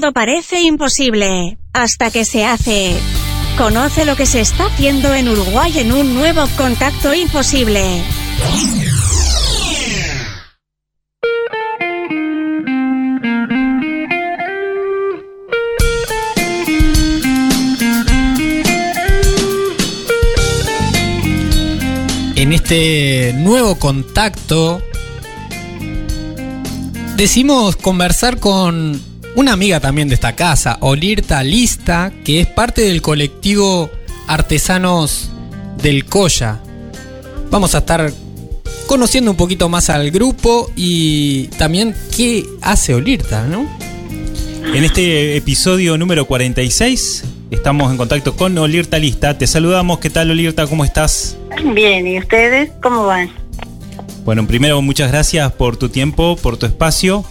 [0.00, 2.96] todo parece imposible, hasta que se hace.
[3.58, 8.02] Conoce lo que se está haciendo en Uruguay en un nuevo contacto imposible.
[22.36, 24.82] En este nuevo contacto
[27.18, 33.00] decimos conversar con una amiga también de esta casa, Olirta Lista, que es parte del
[33.00, 33.90] colectivo
[34.26, 35.30] Artesanos
[35.82, 36.60] del Coya.
[37.50, 38.12] Vamos a estar
[38.86, 43.66] conociendo un poquito más al grupo y también qué hace Olirta, ¿no?
[44.74, 49.36] En este episodio número 46 estamos en contacto con Olirta Lista.
[49.36, 50.66] Te saludamos, ¿qué tal Olirta?
[50.66, 51.36] ¿Cómo estás?
[51.74, 53.30] Bien, ¿y ustedes cómo van?
[54.24, 57.24] Bueno, primero muchas gracias por tu tiempo, por tu espacio.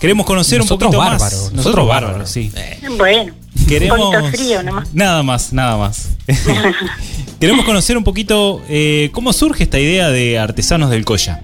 [0.00, 1.52] Queremos conocer Nosotros un poquito bárbaros, más.
[1.52, 2.30] nosotros bárbaros, bárbaros.
[2.30, 2.50] sí.
[2.96, 3.34] Bueno,
[3.68, 4.94] Queremos un poquito frío nomás.
[4.94, 6.16] Nada más, nada más.
[7.40, 11.40] Queremos conocer un poquito eh, cómo surge esta idea de artesanos del Coya.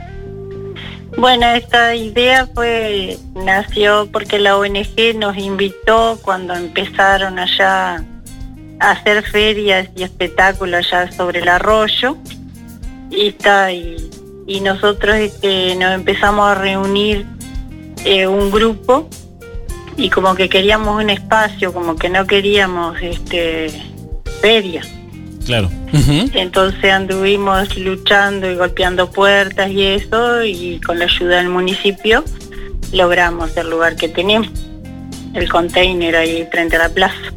[1.19, 8.05] Bueno, esta idea fue nació porque la ONG nos invitó cuando empezaron allá
[8.81, 12.19] a hacer ferias y espectáculos allá sobre el arroyo
[13.11, 14.11] y está y,
[14.47, 17.25] y nosotros este, nos empezamos a reunir
[18.07, 19.09] eh, un grupo
[19.97, 23.69] y como que queríamos un espacio, como que no queríamos este
[24.41, 24.83] feria.
[25.45, 25.71] Claro.
[26.35, 32.25] Entonces anduvimos luchando y golpeando puertas y eso, y con la ayuda del municipio
[32.93, 34.51] logramos el lugar que tenemos,
[35.35, 37.33] el container ahí frente a la plaza.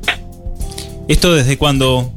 [1.08, 2.12] ¿Esto desde cuándo?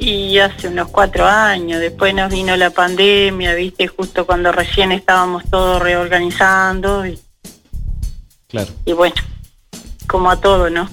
[0.00, 5.44] Y hace unos cuatro años, después nos vino la pandemia, viste, justo cuando recién estábamos
[5.50, 7.18] todos reorganizando, y,
[8.52, 8.70] Claro.
[8.84, 9.14] y bueno,
[10.06, 10.88] como a todo, ¿no?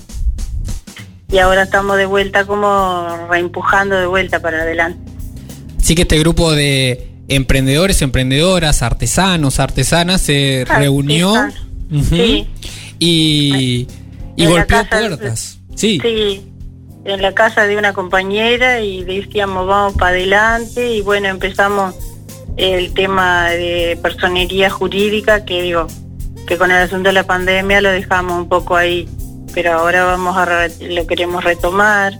[1.31, 4.99] Y ahora estamos de vuelta como reempujando de vuelta para adelante.
[5.79, 11.33] Así que este grupo de emprendedores, emprendedoras, artesanos, artesanas se reunió
[12.09, 12.47] Sí.
[12.97, 13.87] y,
[14.35, 15.59] y En golpeó casa- puertas.
[15.75, 15.99] Sí.
[16.01, 16.45] Sí,
[17.05, 21.93] en la casa de una compañera y decíamos vamos para adelante y bueno, empezamos
[22.57, 25.87] el tema de personería jurídica que digo,
[26.49, 29.07] que con el asunto de la pandemia lo dejamos un poco ahí,
[29.53, 32.17] pero ahora vamos a re- lo queremos retomar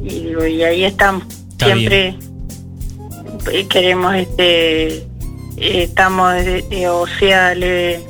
[0.00, 1.24] y digo, y ahí estamos.
[1.50, 2.14] Está Siempre
[3.50, 5.04] eh, queremos este eh,
[5.56, 8.00] estamos eh, eh, o sea, le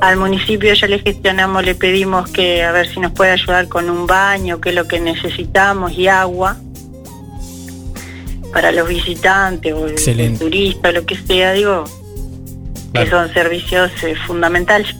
[0.00, 3.90] al municipio ya le gestionamos, le pedimos que a ver si nos puede ayudar con
[3.90, 6.56] un baño, que es lo que necesitamos, y agua
[8.54, 9.98] para los visitantes o el,
[10.32, 11.84] el turista, lo que sea, digo,
[13.04, 13.04] Claro.
[13.04, 14.94] que son servicios eh, fundamentales.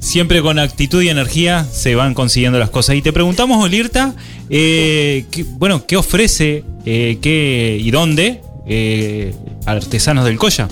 [0.00, 2.96] Siempre con actitud y energía se van consiguiendo las cosas.
[2.96, 4.14] Y te preguntamos, Olirta,
[4.50, 9.32] eh, qué- bueno, ¿qué ofrece eh, qué y dónde eh,
[9.66, 10.68] Artesanos del Coya?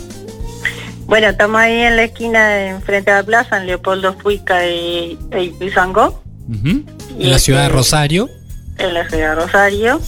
[1.07, 5.55] Bueno, estamos ahí en la esquina, enfrente a la plaza, en Leopoldo Fuica y, y
[7.19, 8.29] En la ciudad de este, Rosario.
[8.79, 10.01] en la ciudad de Rosario.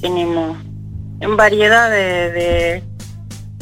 [0.00, 0.56] Tenemos
[1.20, 2.82] en variedad de, de,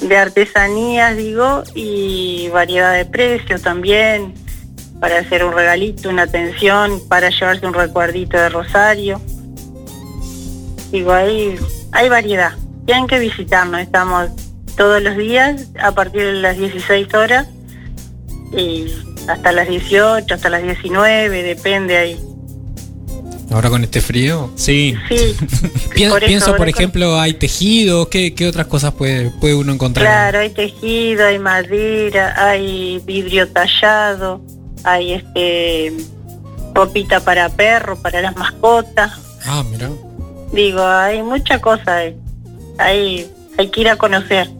[0.00, 4.34] de artesanías, digo, y variedad de precios también,
[5.00, 9.20] para hacer un regalito, una atención, para llevarse un recuerdito de Rosario.
[10.91, 11.56] Digo, hay,
[11.92, 12.53] hay variedad.
[12.86, 14.31] Tienen que visitarnos, estamos
[14.76, 17.48] todos los días a partir de las 16 horas
[18.53, 18.86] y
[19.28, 22.28] hasta las 18, hasta las 19, depende ahí.
[23.50, 24.50] Ahora con este frío.
[24.56, 24.94] Sí.
[25.09, 25.36] Sí.
[25.94, 28.09] Pien- Por eso pienso, por con- ejemplo, hay tejido.
[28.10, 30.06] ¿Qué, qué otras cosas puede, puede uno encontrar?
[30.06, 34.42] Claro, hay tejido, hay madera, hay vidrio tallado,
[34.84, 35.94] hay este
[36.75, 39.12] popita para perro, para las mascotas.
[39.47, 39.88] Ah, mira.
[40.53, 42.16] Digo, hay mucha cosa ahí.
[42.78, 44.50] Hay, hay que ir a conocer.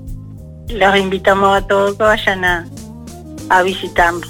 [0.69, 2.67] Los invitamos a todos que vayan a,
[3.51, 4.29] a visitarnos.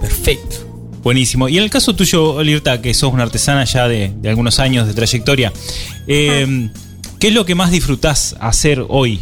[0.00, 0.65] Perfecto.
[1.10, 1.48] Buenísimo.
[1.48, 4.88] Y en el caso tuyo, Olirta, que sos una artesana ya de, de algunos años
[4.88, 5.52] de trayectoria,
[6.08, 6.68] eh,
[7.20, 9.20] ¿qué es lo que más disfrutás hacer hoy?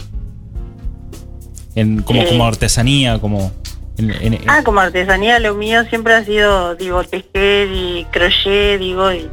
[1.75, 2.27] En, como, Eh.
[2.31, 3.53] como artesanía, como...
[3.99, 8.81] en- en- en- Ah, como artesanía, lo mío siempre ha sido, digo, tejer y crochet,
[8.81, 9.29] digo, y,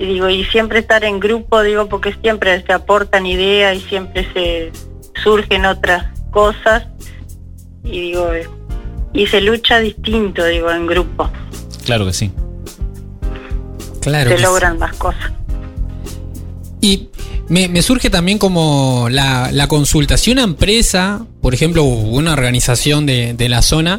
[0.00, 4.26] y digo, y siempre estar en grupo, digo, porque siempre se aportan ideas y siempre
[4.34, 4.72] se
[5.22, 6.88] surgen otras cosas,
[7.84, 8.48] y digo, eh,
[9.12, 11.30] y se lucha distinto, digo, en grupo,
[11.86, 12.30] Claro que sí.
[14.02, 14.28] Claro.
[14.30, 14.44] se que sí.
[14.46, 15.32] logran más cosas.
[16.80, 17.08] Y
[17.48, 20.16] me, me surge también como la, la consulta.
[20.16, 23.98] Si una empresa, por ejemplo, una organización de, de la zona,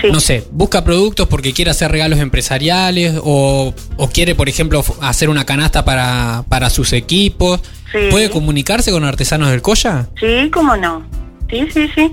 [0.00, 0.08] Sí.
[0.10, 5.28] no sé, busca productos porque quiere hacer regalos empresariales o, o quiere, por ejemplo, hacer
[5.28, 7.60] una canasta para, para sus equipos.
[7.92, 7.98] Sí.
[8.10, 10.08] ¿Puede comunicarse con Artesanos del Colla?
[10.18, 11.06] Sí, cómo no.
[11.50, 12.10] Sí, sí, sí.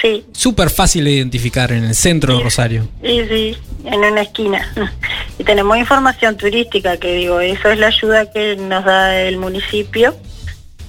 [0.00, 2.88] Sí, Súper fácil de identificar en el centro de Rosario.
[3.02, 4.72] sí, sí, en una esquina.
[5.38, 10.16] Y tenemos información turística, que digo, eso es la ayuda que nos da el municipio,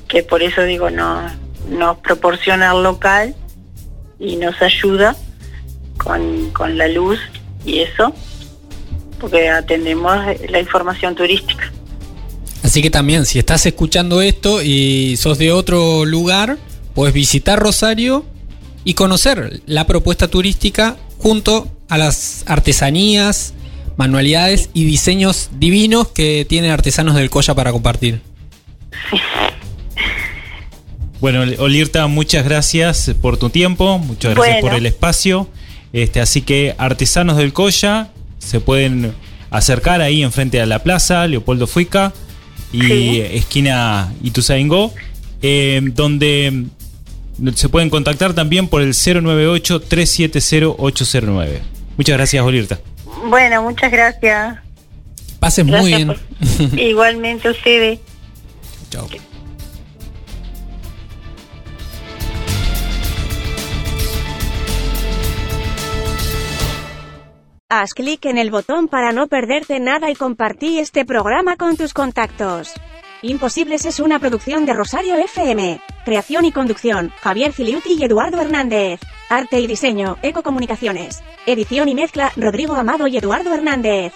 [0.07, 1.21] que por eso digo, no,
[1.69, 3.35] nos proporciona el local
[4.19, 5.17] y nos ayuda
[5.97, 7.19] con, con la luz
[7.65, 8.13] y eso,
[9.19, 10.17] porque atendemos
[10.49, 11.73] la información turística.
[12.63, 16.57] Así que también, si estás escuchando esto y sos de otro lugar,
[16.93, 18.25] puedes visitar Rosario
[18.83, 23.53] y conocer la propuesta turística junto a las artesanías,
[23.97, 28.21] manualidades y diseños divinos que tienen artesanos del Colla para compartir.
[31.19, 34.67] Bueno, Olirta, muchas gracias por tu tiempo, muchas gracias Bueno.
[34.67, 35.49] por el espacio.
[35.91, 39.13] Este, así que Artesanos del Colla se pueden
[39.49, 42.13] acercar ahí enfrente a la plaza, Leopoldo Fuica
[42.71, 43.21] y Sí.
[43.31, 44.93] esquina Ituzaingó,
[45.41, 46.65] eh, donde
[47.55, 51.59] se pueden contactar también por el 098-370-809.
[51.97, 52.79] Muchas gracias, Olirta.
[53.29, 54.57] Bueno, muchas gracias.
[55.39, 56.07] Pases muy bien.
[56.07, 56.19] por-
[56.79, 57.99] Igualmente ustedes.
[58.89, 59.07] Chao.
[67.69, 71.93] Haz clic en el botón para no perderte nada y compartí este programa con tus
[71.93, 72.71] contactos.
[73.23, 75.81] Imposibles es una producción de Rosario FM.
[76.05, 78.99] Creación y conducción, Javier Filiuti y Eduardo Hernández.
[79.29, 81.23] Arte y diseño, Ecocomunicaciones.
[81.47, 84.13] Edición y mezcla, Rodrigo Amado y Eduardo Hernández.